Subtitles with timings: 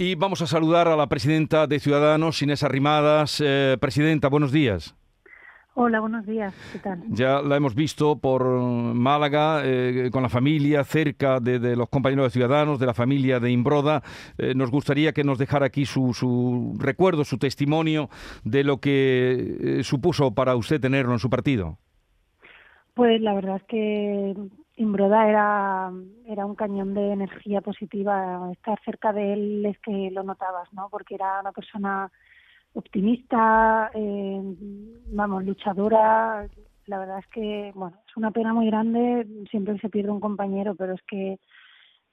[0.00, 3.42] Y vamos a saludar a la presidenta de Ciudadanos, Inés Arrimadas.
[3.44, 4.94] Eh, presidenta, buenos días.
[5.74, 6.54] Hola, buenos días.
[6.72, 7.02] ¿Qué tal?
[7.08, 12.30] Ya la hemos visto por Málaga, eh, con la familia, cerca de, los compañeros de
[12.30, 14.04] Ciudadanos, de la familia de Imbroda.
[14.38, 18.08] Eh, nos gustaría que nos dejara aquí su, su recuerdo, su testimonio
[18.44, 21.76] de lo que supuso para usted tenerlo en su partido.
[22.94, 24.34] Pues la verdad es que
[24.76, 25.90] Imbroda era,
[26.28, 28.50] era un cañón de energía positiva.
[28.52, 30.88] Estar cerca de él es que lo notabas, ¿no?
[30.90, 32.10] Porque era una persona
[32.74, 34.40] optimista, eh,
[35.06, 36.46] vamos, luchadora.
[36.86, 39.26] La verdad es que, bueno, es una pena muy grande.
[39.50, 41.38] Siempre se pierde un compañero, pero es que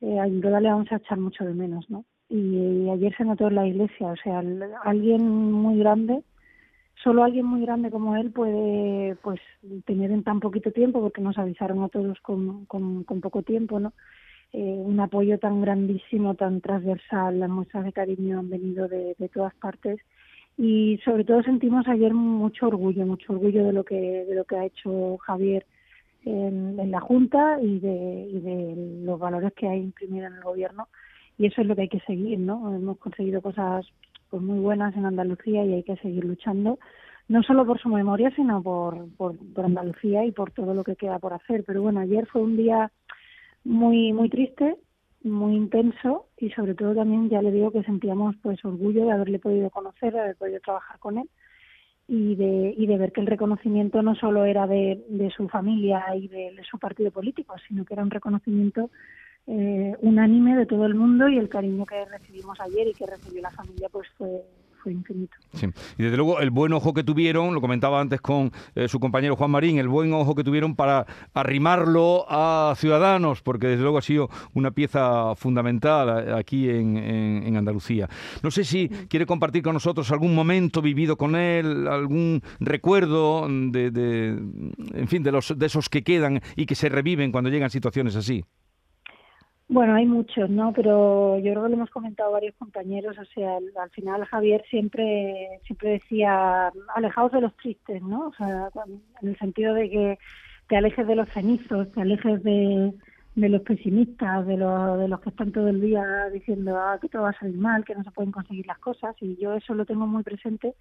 [0.01, 2.05] eh, a Imbroda le vamos a echar mucho de menos, ¿no?
[2.27, 4.41] y ayer se notó en la iglesia, o sea,
[4.83, 6.23] alguien muy grande
[7.05, 9.39] solo alguien muy grande como él puede pues
[9.85, 13.93] tener en tan poquito tiempo porque nos avisaron a todos con, con, poco tiempo no
[14.51, 19.29] eh, un apoyo tan grandísimo tan transversal las muestras de cariño han venido de, de
[19.29, 19.99] todas partes.
[20.57, 24.55] Y sobre todo sentimos ayer mucho orgullo mucho orgullo de lo que de lo que
[24.55, 25.63] ha hecho Javier
[26.23, 30.41] en, en la junta y de, y de los valores que ha imprimido en el
[30.41, 30.87] gobierno.
[31.37, 33.85] Y eso es lo que hay que seguir no hemos conseguido cosas
[34.29, 36.79] pues muy buenas en Andalucía y hay que seguir luchando
[37.27, 41.19] no solo por su memoria sino por, por, Andalucía y por todo lo que queda
[41.19, 41.63] por hacer.
[41.65, 42.91] Pero bueno ayer fue un día
[43.63, 44.77] muy muy triste
[45.23, 49.39] muy intenso y sobre todo también ya le digo que sentíamos pues orgullo de haberle
[49.39, 51.29] podido conocer de haber podido trabajar con él
[52.07, 56.03] y de, y de ver que el reconocimiento no solo era de, de su familia
[56.15, 58.91] y de su partido político, sino que era un reconocimiento
[59.47, 63.41] eh, unánime de todo el mundo y el cariño que recibimos ayer y que recibió
[63.41, 64.43] la familia pues fue
[64.91, 65.35] infinito.
[65.53, 65.67] Sí.
[65.97, 69.35] Y desde luego el buen ojo que tuvieron, lo comentaba antes con eh, su compañero
[69.35, 74.01] Juan Marín, el buen ojo que tuvieron para arrimarlo a Ciudadanos, porque desde luego ha
[74.01, 78.09] sido una pieza fundamental aquí en, en, Andalucía.
[78.43, 83.91] No sé si quiere compartir con nosotros algún momento vivido con él, algún recuerdo de,
[83.91, 84.27] de
[84.93, 88.15] en fin, de, los, de esos que quedan y que se reviven cuando llegan situaciones
[88.15, 88.43] así.
[89.67, 90.71] Bueno, hay muchos, ¿no?
[90.73, 95.59] Pero yo creo que lo hemos comentado varios compañeros, o sea, al, final Javier siempre
[95.65, 98.27] siempre decía, alejaos de los tristes, ¿no?
[98.27, 98.69] O sea,
[99.21, 100.19] en el sentido de que
[100.67, 102.93] te alejes de los cenizos, te alejes de,
[103.35, 107.23] los pesimistas, de los, de los que están todo el día diciendo ah, que todo
[107.23, 109.85] va a salir mal, que no se pueden conseguir las cosas, y yo eso lo
[109.85, 110.75] tengo muy presente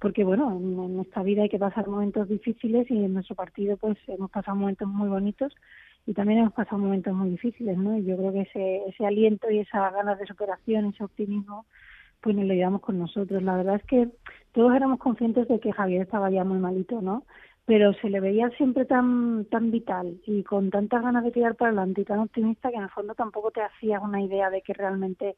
[0.00, 3.76] porque, bueno, en, en esta vida hay que pasar momentos difíciles y en nuestro partido
[3.76, 5.54] pues hemos pasado momentos muy bonitos
[6.06, 7.96] y también hemos pasado momentos muy difíciles, ¿no?
[7.96, 11.66] Y yo creo que ese, ese aliento y esas ganas de superación, ese optimismo,
[12.20, 13.42] pues nos lo llevamos con nosotros.
[13.42, 14.08] La verdad es que
[14.52, 17.24] todos éramos conscientes de que Javier estaba ya muy malito, ¿no?
[17.66, 21.70] Pero se le veía siempre tan tan vital y con tantas ganas de tirar para
[21.70, 24.74] adelante y tan optimista que en el fondo tampoco te hacías una idea de que
[24.74, 25.36] realmente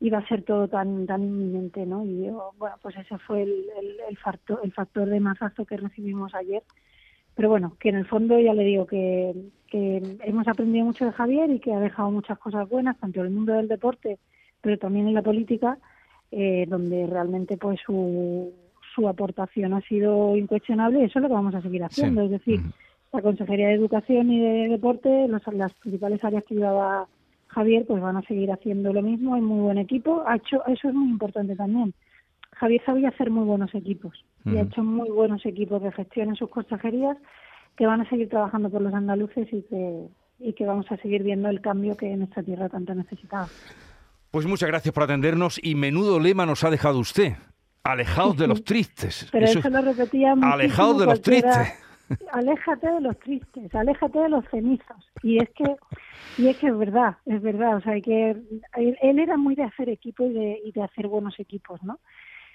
[0.00, 2.04] iba a ser todo tan tan inminente, ¿no?
[2.04, 5.76] Y yo, bueno, pues ese fue el, el, el, factor, el factor de mazazo que
[5.76, 6.64] recibimos ayer
[7.34, 9.34] pero bueno, que en el fondo ya le digo que,
[9.68, 13.26] que hemos aprendido mucho de Javier y que ha dejado muchas cosas buenas, tanto en
[13.26, 14.18] el mundo del deporte,
[14.60, 15.78] pero también en la política,
[16.30, 18.52] eh, donde realmente pues su,
[18.94, 22.22] su aportación ha sido incuestionable y eso es lo que vamos a seguir haciendo.
[22.22, 22.60] Es decir,
[23.12, 27.06] la Consejería de Educación y de Deporte, los, las principales áreas que llevaba
[27.48, 29.34] Javier, pues van a seguir haciendo lo mismo.
[29.34, 30.24] Hay muy buen equipo.
[30.26, 31.94] Ha hecho, eso es muy importante también.
[32.56, 36.36] Javier sabía hacer muy buenos equipos y ha hecho muy buenos equipos de gestión en
[36.36, 37.16] sus consejerías
[37.76, 40.06] que van a seguir trabajando por los andaluces y que,
[40.38, 43.48] y que vamos a seguir viendo el cambio que nuestra tierra tanto necesitaba.
[44.30, 47.34] Pues muchas gracias por atendernos y menudo lema nos ha dejado usted.
[47.82, 49.28] Alejaos de los tristes.
[49.30, 51.80] Pero eso, lo repetía Alejaos de los tristes.
[52.32, 55.10] Aléjate de los tristes, aléjate de los cenizos.
[55.22, 55.64] Y es que
[56.36, 57.76] y es que es verdad, es verdad.
[57.76, 61.06] O sea, que él, él era muy de hacer equipo y de, y de hacer
[61.08, 61.98] buenos equipos, ¿no?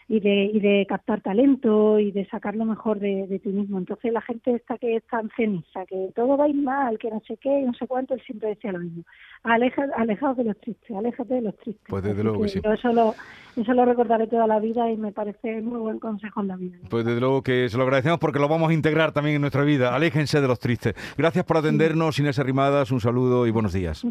[0.09, 3.77] Y de, y de captar talento y de sacar lo mejor de, de ti mismo.
[3.77, 7.11] Entonces la gente está que está en ceniza, que todo va a ir mal, que
[7.11, 9.03] no sé qué, no sé cuánto, él siempre decía lo mismo.
[9.43, 11.85] Aleja, alejaos de los tristes, aléjate de los tristes.
[11.87, 12.59] Pues desde luego que, sí.
[12.63, 13.13] Yo eso lo,
[13.55, 16.79] eso lo recordaré toda la vida y me parece muy buen consejo en la vida.
[16.89, 19.63] Pues desde luego que se lo agradecemos porque lo vamos a integrar también en nuestra
[19.63, 19.93] vida.
[19.95, 20.95] Aléjense de los tristes.
[21.19, 24.03] Gracias por atendernos, Inés Arrimadas, un saludo y buenos días.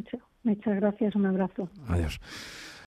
[0.44, 1.68] muchas gracias, un abrazo.
[1.88, 2.20] Adiós.